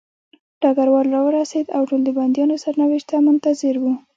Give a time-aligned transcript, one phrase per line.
[0.61, 3.93] ډګروال راورسېد او ټول د بندیانو سرنوشت ته منتظر وو